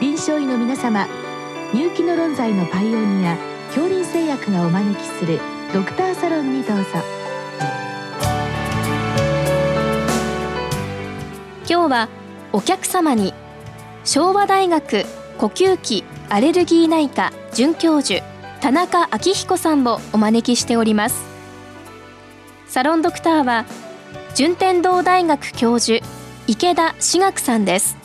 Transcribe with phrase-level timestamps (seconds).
[0.00, 1.06] 臨床医の皆様
[1.74, 5.38] 入気の論剤のパイオニア恐林製薬がお招きする
[5.74, 6.84] ドクターサロンにどうぞ。
[11.68, 12.08] 今日は
[12.54, 13.34] お客様に
[14.04, 15.04] 昭和大学
[15.36, 18.24] 呼吸器アレルギー内科准教授
[18.62, 21.22] 田中昭彦さんをお招きしております。
[22.68, 23.66] サロンドクターは
[24.34, 26.02] 順天堂大学教授
[26.46, 27.99] 池田志学さんです。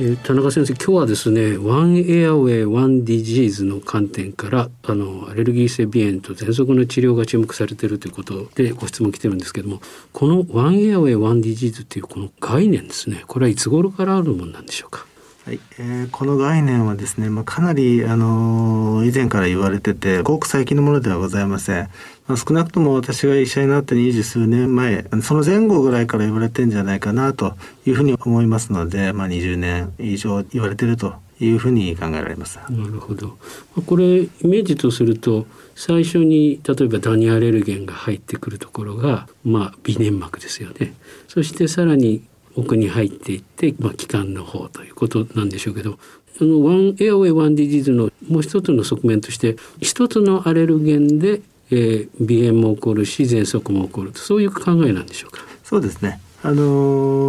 [0.00, 9.80] えー、田中先生今日はですね one airway one disease の観点からあのアレルギー性鼻炎と喘息の治療が注目されているということでご質問来てるんですけども
[10.12, 15.07] この one airway one disease っていうこの概念ですねこれはいつ頃からあるものなんでしょうか？
[15.48, 21.88] はいえー、この概念はですね、まあ、かなり、あのー、以前から言われててごく最近のものではございません。
[22.26, 27.54] まあ、少なくとも私が医者になって二十数年前その前後ぐらいから言われてんじゃないかなと
[27.86, 32.58] いうふうに思いますので、まあ、20年以上言われてるというふうに考えられます。
[32.68, 33.38] なるほど。
[33.86, 40.92] これイメージとすると最初に例えばダニアレルゲンが入ってくるところがまあ鼻粘膜ですよね。
[41.26, 42.22] そしてさらに
[42.58, 45.98] 奥に入っていって、まあ、気管の方ということなんでしょうけど
[46.40, 55.42] あの one airway one disease のもう一つの側面として一つのアレルゲンで、えー、鼻炎も起こるし喘息も起こるとそういう考えなんでしょうか？
[55.64, 56.20] そうですね。
[56.42, 56.54] あの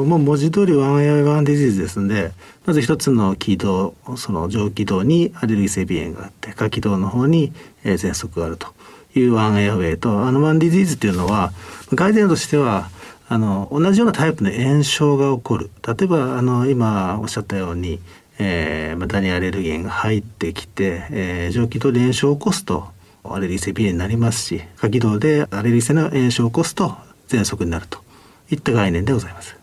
[0.04, 2.32] ー、もう文字通り one airway one disease ですので
[2.66, 7.52] まず一つの気道その上気道にアレルギー性鼻炎があって下気道の方に、
[7.84, 8.68] えー、喘息があると
[9.16, 11.52] いう one airway とあの one disease っていうのは
[11.96, 12.92] 概念としては
[13.30, 15.70] あの同じようなタイプの炎症が起こる。
[15.88, 18.00] 例えばあの今おっしゃったように、
[18.40, 22.88] えー、ダニアレルゲンが入ってきて、えー、上気道で炎症を起こすと
[23.24, 26.96] アレルギー性鼻炎になりますし下気道でアレルギー性の炎症を起こすと
[27.28, 28.10] 喘息になると。
[28.52, 29.56] いった概念でございます。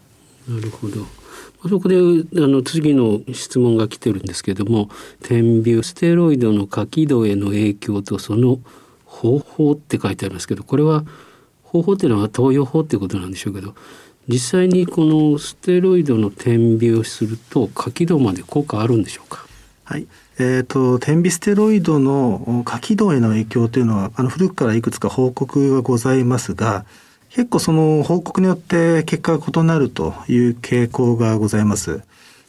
[0.49, 1.06] なるほど。
[1.69, 2.00] そこであ
[2.47, 4.88] の次の質問が来てるんですけども
[5.25, 8.60] 点鼻ステロイドの下気道への影響とその
[9.05, 11.05] 方法って書いてありますけどこれは
[11.76, 13.75] 方法っていうのは投与法っていうことなんでしょうけど
[14.28, 19.47] 実際にこのステロイドの点鼻をすると下気道まで効果あるんでしょうか？
[19.84, 20.06] はい
[20.38, 26.84] えーと、点鼻ステロイドの下気道への影響というのはあの古くからいくつか報告がございますが
[27.31, 32.03] 結構その報告によって結果が異なるという傾向がございます。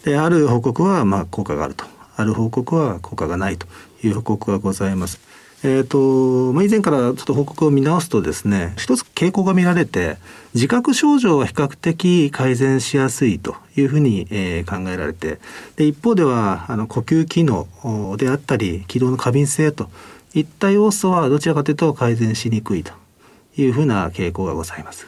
[0.04, 3.68] である報告はまあ効果があるとある報告は効果がないと
[4.04, 5.20] いう報告がございます。
[5.64, 10.18] えーとまあ、以前からちょっと報告を見直すとですね一つ傾向が見られて
[10.54, 15.40] 自覚症状は比較的改善しやすいというふうに、えー、考えられて
[15.76, 17.68] で一方ではあの呼吸機能
[18.18, 19.90] であったり気道の過敏性と
[20.36, 22.94] いった要素はどちらかというと改善しにくいと
[23.58, 25.08] いうふうな傾向がございます。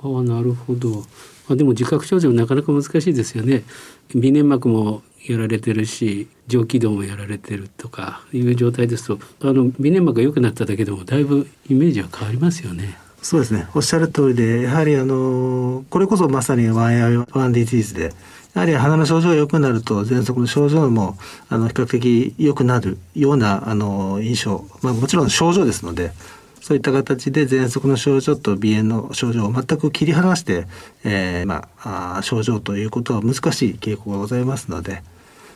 [0.00, 1.04] あなるほど
[1.48, 3.64] まあでも自覚症状なかなか難しいですよね。
[4.12, 12.98] 鼻粘膜もやられてるし上気道もやられてるとかいう状態ですとあの鼻粘膜が良くなっただけでもだいぶイメージは変わりますよね。
[13.20, 18.12] そうですねおっしゃる通りでやはりあのこれこそまさに one airway one disease で
[18.54, 26.12] やはり鼻の症状が良くなると喘息の症状もあの比較的良くなるようなあの印象、まあ、もちろん症状ですので
[26.60, 30.66] そういった形で喘息の症状と鼻炎の症状を全く切り離して、
[31.04, 35.02] えー、まあ症状ということは難しい傾向がございますので。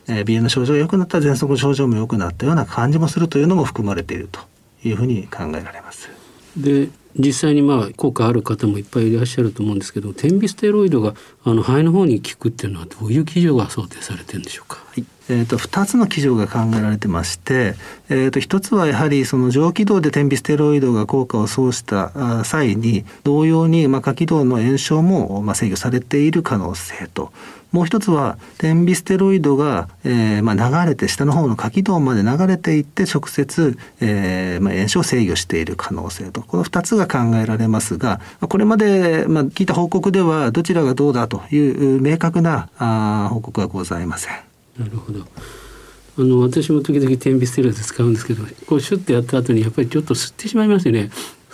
[0.09, 4.41] えー、鼻炎の症状が良くなったら喘息の症状も良くなったような感じもするというのも含まれていると
[4.85, 6.09] いうふうに考えられます。
[6.57, 11.15] で実際にまあ効果ある方もいっぱいいらっしゃると思うんですけど点鼻ステロイドが
[11.45, 17.75] あの肺の方に効くっていうのはどういう基準が想定されてるんでしょうか、はいえーと、2つの基準が考えられてまして、
[18.09, 27.33] えーと、1つはやはりその上気道で点鼻ステロイドが効果を奏した際に同様にまあ下気道の炎症もまあ制御されている可能性と
[27.73, 44.52] もう一つは点鼻ステロイドが、えーまあ、流れて下の方の下気道まで流れていって直接、えーまあ、炎症を制御している可能性とこの2つが考えられますがこれまで、まあ、聞いた報告ではどちらがどうだという明確なあ報告はございません。
[44.79, 45.21] なるほど。
[46.19, 51.11] あの私も時々点鼻ステロイド使うんですけどこうシュッてやった後にやっぱりちょっと吸ってしまいますよね。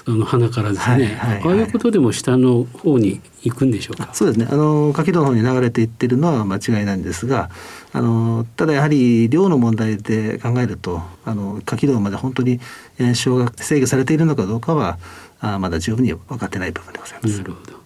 [0.07, 4.09] あの鼻からですね、はいはいはい、ああいうことでも下の方に行くんでしょうか？
[4.15, 4.49] そうですね。
[4.51, 7.51] あの下気道の方に流れていってるのは間違いないんですが
[7.93, 12.59] あのただやはり量の問題で考えるとあの下気道まで本当に
[12.97, 14.99] 炎症が制御されているのかどうかは
[15.41, 17.39] あまだ十分に分かってない部分でございます。
[17.39, 17.79] なるほど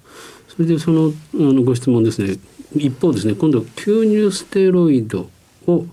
[0.54, 2.38] それでそのあのご質問ですね。
[2.76, 5.28] 一方ですね今度吸入ステロイド
[5.66, 5.84] を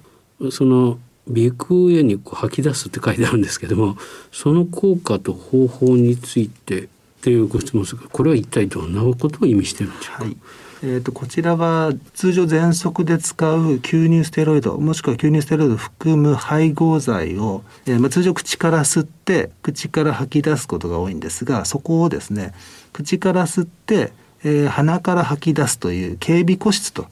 [0.52, 0.98] その
[1.28, 3.98] 鼻腔炎にこう吐き出すって書いてあるんですけども
[4.32, 6.88] その効果と方法についてっ
[7.22, 10.38] ていうご質問ですがこれは一体どんなことを意味してるんでしょうか、はい。
[10.82, 22.54] えーと、こちらは通常喘息で使う吸入ステロイドもしくは吸入ステロイドを含む配合剤を、えーまあ、通常口から吸って口から吐き出すことが多いんですがそこをですね
[22.94, 24.14] 口から吸って、
[24.44, 27.08] えー、鼻から吐き出すという警備個室と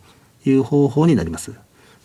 [0.45, 1.53] いう方法になります。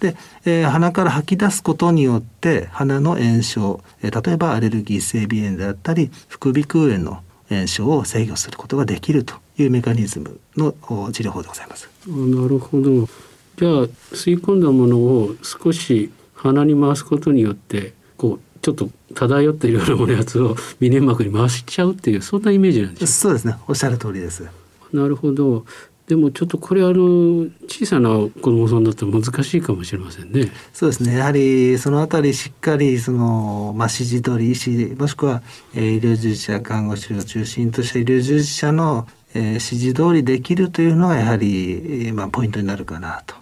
[0.00, 10.72] で、えー、鼻から吐き出すことによって鼻の炎症、えー、例えばアレルギー性鼻炎であったり副鼻腔炎の炎症を制御することができるというメカニズムの
[11.12, 11.88] 治療法でございます。
[12.06, 13.08] なるほど。
[13.56, 13.70] じゃあ
[14.14, 23.56] 吸い込んだものを少し鼻に回すことによってこうちょっと漂っているようなものやつを鼻粘膜に回しちゃうっていうそんなイメージなんですそうですね。
[23.68, 24.61] おっしゃる通りです。
[24.92, 25.64] なるほど。
[26.06, 30.50] でもちょっとこれあの小さな子供さんだったら難しいかもしれませんね。
[30.72, 31.16] そうですね。
[31.16, 35.42] やはりそのあたりしっかりそのまあ指示通り医師もしくは、
[35.74, 43.36] えー、医療従事者看護師を中心とした医療従事者の、えー、指示通りできるというのはやはり、えー、まあポイントになるかなと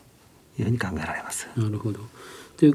[0.58, 1.48] いうふうに考えられます。
[1.56, 1.98] なるほど。
[2.58, 2.72] で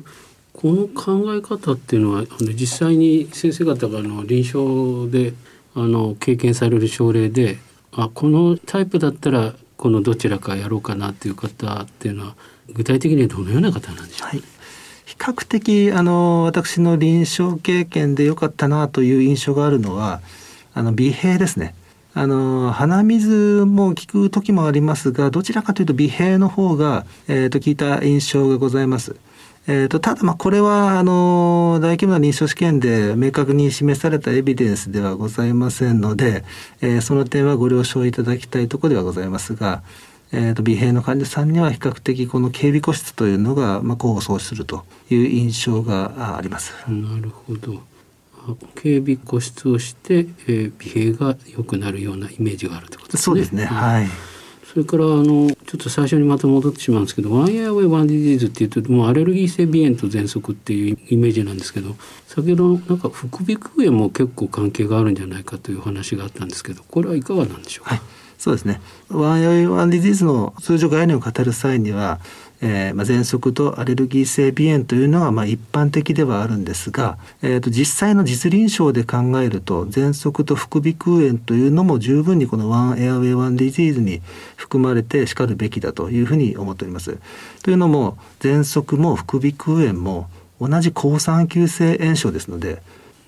[0.51, 5.33] この考え方っていうのは実際に先生方があの臨床で
[5.75, 7.57] あの経験される症例で
[7.95, 12.35] あこのタイプだったらこのどちらかやろうかなっていう方っていうのは
[12.69, 14.39] 具体的にはどのような方なんでしょう、はい、
[15.05, 20.21] 比較的あの私の臨床経験で良かったなという印象があるのは
[20.73, 21.73] あの鼻閉ですね。
[22.17, 29.17] あの鼻水も効く時もありますがどちらかというと鼻閉の方が、えー、と効いた印象がございます。
[29.67, 36.43] えーと、ただまあこれはあの大規模な臨床試験で明確に示されたエビデンスではございませんので、
[36.81, 39.81] えー、その点はご了承いただきたいところではございますが、
[40.31, 46.73] えーと、鼻閉の患者さんには比較的この警備個室というのが、まあ、功を奏するという印象があります。
[46.87, 47.81] なるほど
[48.75, 53.23] 警備個室をして、えー、鼻閉が良くなるようなイメージがあるということですね。
[53.23, 53.65] そうですね。
[53.65, 54.07] はい。
[54.75, 61.95] それからあのちょっと最初にまた戻ってしまうんですけど one airway one disease っていうともうアレルギー性鼻炎と喘息っていうイメージなんですけど
[62.27, 68.03] 先ほどなんか副鼻腔炎も結構関係があるんじゃないかという話があったんですけどこれはいかがなんでしょうか、はい、
[68.37, 68.81] そうですね。
[69.07, 72.19] one airway one disease の通常概念を語る際には
[72.67, 84.23] えーまあ、喘息とアレルギー性鼻炎というのはまあ一般的ではあるんですが、えー、と実際の実臨床で考えると喘息と副鼻腔炎というのも十分にこの one airway one disease に
[84.55, 87.19] 含まれてしかるべきだというふうに思っております。
[87.61, 90.27] というのも喘息も副鼻腔炎も
[90.59, 92.81] 同じ好酸球性炎症ですので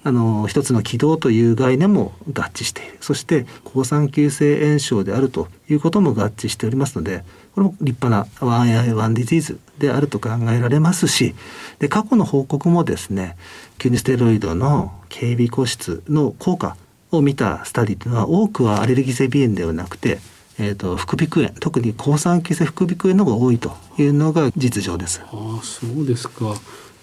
[0.03, 7.23] あの一つの気道という概念も合致しているそして好酸球性炎症であるということも合致しておりますので
[7.57, 11.33] これも立派な one airway one disease であると考えられますし
[11.79, 13.35] で過去の報告もですね
[13.79, 16.77] 吸入ステロイドの経鼻呼出の効果
[17.09, 20.19] を見たスタディというのは多くはアレルギー性鼻炎ではなくて
[20.59, 25.21] えーと、副鼻腔炎特に抗酸化性副鼻腔炎の方が多いというのが実情です。
[25.23, 26.55] あそうですか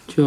[0.08, 0.26] じゃあ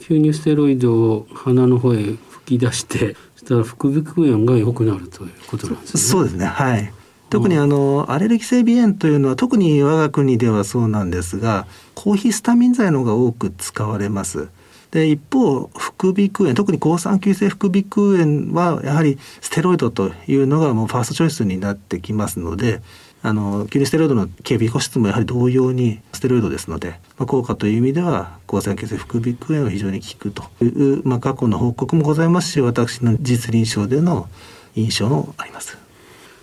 [0.00, 6.02] 吸入ステロイドを鼻の方へ吹き出してそしたら副鼻腔炎が良くなるということなんですね。
[6.02, 6.92] そうですねはい
[7.30, 14.48] 特にあのアレルギー性鼻炎というのは特に我が国ではそうなんですが抗ヒスタミン剤の方が多く使われます。
[14.90, 22.80] で一方副鼻腔炎特に好酸球性副鼻腔炎はやはりステロイドというのがもうファーストチョイスになってきますので
[23.22, 34.28] あの吸入ステロイドの経鼻呼出もやはり同様にステロイドですので、まあ、効果という意味では好酸球性副鼻腔炎は非常に効くという、まあ、過去の報告もございますし私の実臨床での
[34.74, 35.87] 印象もあります。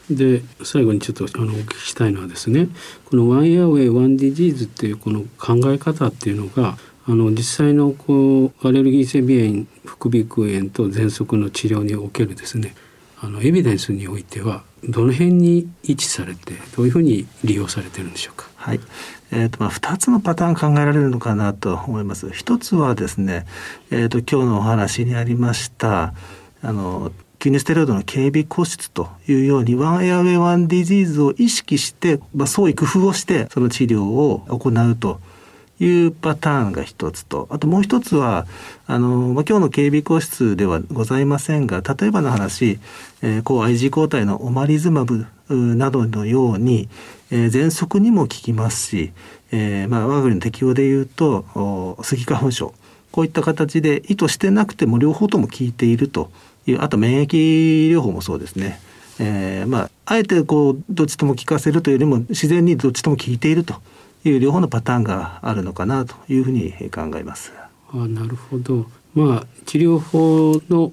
[0.10, 2.68] で最後にちょっとあのお聞きしたいのはですね
[3.06, 12.76] この one airway one disease っていうこの考え方っていうのがあの実際のこうアレルギー性鼻炎副鼻腔炎と喘息の治療におけるですね
[13.22, 18.48] あのエビデンスにおいてはどの辺に位置されてどういうふうに利用されてるんでしょうか？
[18.56, 18.80] はい。
[19.32, 22.30] えーとまあ、2つのパターン考えられるのかなと思います。
[22.32, 23.48] 一つはですね、
[23.90, 26.14] えーと、今日のお話にありました
[26.62, 27.12] あの
[27.46, 35.20] 吸入ステロイドの経鼻呼出というように one airway, one disease を意識して、まあ、創意工夫をしてその治療を行うと
[35.80, 38.48] いうパターンが一つと、あともう一つは、
[38.88, 42.80] あの、まあ、今日の警備個室ではございませんが、例えばの話、
[43.22, 46.90] えー、抗 IG 抗体のオマリズマブなどのように、
[47.30, 49.14] えー、喘息にも効きますし、
[49.52, 52.74] えー、まあ、我が国の適用でいうと、スギ花粉症、
[53.12, 56.32] こういった形で意図してなくても両方とも効いていると
[56.68, 58.80] いう、あと免疫療法もそうですね。
[59.20, 63.76] えー、まあ、あえてこう、どっちとも効かせるというよりも、自然にどっちとも効いていると
[64.24, 67.54] いう両方のパターンがあるのかなというふうに考えます。
[67.92, 68.86] あなるほど。
[69.14, 70.92] まあ治療法の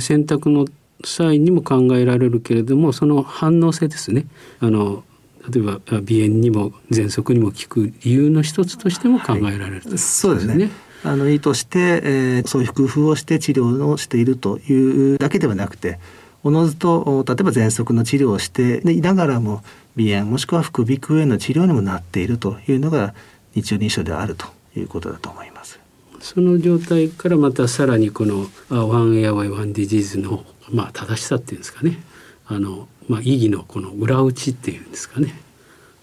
[0.00, 0.66] 選択の
[1.04, 4.26] 際にも考えられるけれどもその反応性ですね
[4.60, 5.04] あの
[5.48, 10.70] 例えば鼻炎にも喘息にも効く理由の一つとしても考えられる、はい、そうですね。
[11.04, 15.98] あの意図して、えー、そういう工夫をして治療をしているというだけではなくて
[16.42, 19.62] おのずと例えば喘息の治療をしていながらも
[19.96, 23.14] 鼻炎もしくは副鼻腔炎の治療にもなっているというのが
[23.54, 25.80] 日常臨床であるということだと思います。
[26.20, 32.02] その状態からまたさらにこの one airway, one disease のまあ正しさっていうんですかね。
[32.46, 35.40] あのまあ意義のこの裏打ちっていうんですかね。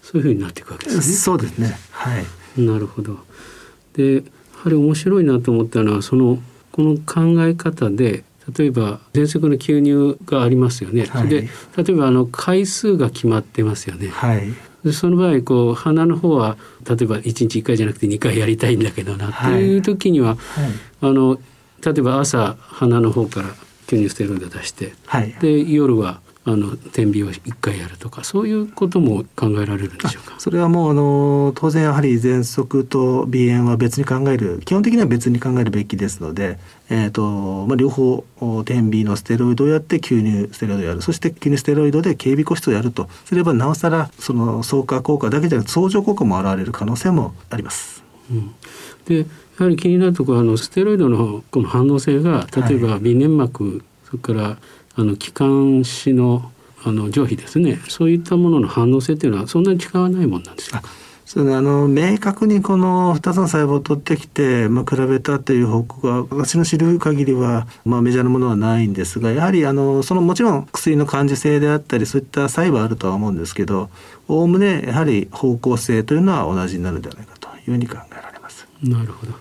[0.02, 1.02] そういうふうになっていくわけですね。
[1.02, 1.78] そうですね。
[1.90, 2.24] はい。
[2.60, 3.18] なるほど。
[3.94, 4.22] で
[4.56, 6.38] やはり面白いなと思ったのはその
[6.72, 8.24] この考え方で
[8.56, 11.06] 例えば喘息の吸入がありますよね。
[11.06, 14.08] はい、で例えばあの回数が決まってますよね。
[14.08, 14.52] はい、
[14.84, 16.56] でその場合こう鼻の方は
[16.88, 20.38] 例えば1日1回じゃなくて2回やりたいんだけどなっていう時には、はい、
[21.00, 21.38] あの
[21.84, 23.48] 例えば朝鼻の方から
[23.88, 24.92] 吸入ステロイド出して、
[25.40, 30.36] で夜はあの天秤を一回やるとかそういうことも考えられるんでしょうか？
[30.38, 38.24] それはもうあの当然やはり喘息と鼻炎は別に考える基本的には別に考えるべきですので、えーとまあ、両方
[38.64, 41.02] 天秤のステロイドをやって吸入ステロイドをやる。
[41.02, 43.08] そして吸入ステロイドで警備個室をやると。
[43.24, 48.04] すればなおさらその相加効果だけじゃなく相乗効果も現れる可能性もあります。
[48.30, 48.54] うん、
[49.06, 49.24] でや
[49.58, 54.58] はり気になるところあのステロイドのこの反応性が例えば鼻粘膜、はい、それから
[54.96, 56.50] あの気管支の
[56.84, 57.80] あの上皮ですね。
[57.88, 60.82] そういったものの反応性っていうのはそんなに違わないもんなんですか？
[61.24, 73.90] そのあの明確にこの2つの細胞を取ってきて、まあ、比べたという報告は私の知る限りは、まあ、メジャーなものはないんですがやはりあのそのもちろん薬の感受性であったりそういった差異はあるとは思うんですけど
[74.28, 78.68] おおむねやはり方向性というのは同じになるんじゃないかというふうに考えられます。
[78.84, 79.32] なるほど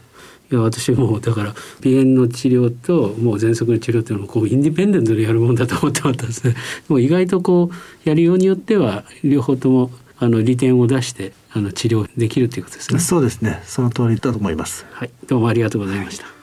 [0.52, 6.56] いや私もだから鼻炎の治療ともう喘息の治療っていうのもこうインディペンデントでやるもんだと思ってまったんですね。
[6.88, 13.00] もう意外とこうやりようによっては両方ともあの利点を出してあの治療できるということですね。
[13.00, 13.62] そうですね。
[13.66, 14.86] その通りだと思います。
[14.92, 16.26] はい、どうもありがとうございました。
[16.26, 16.36] はい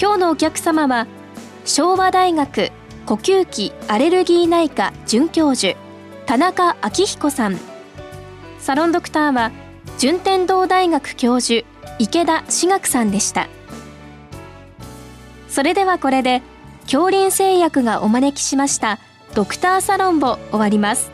[0.00, 1.06] 今日のお客様は
[1.64, 2.72] 昭和大学
[3.06, 5.78] 呼吸器アレルギー内科准教授
[6.26, 7.58] 田中昭彦さん。
[8.58, 9.50] サロンドクターは
[9.98, 11.66] 順天堂大学教授
[11.98, 13.48] 池田志学さんでした。
[15.48, 16.42] それではこれで
[16.82, 18.98] 恐林製薬がお招きしました
[19.34, 21.10] ドクターサロンを終わります。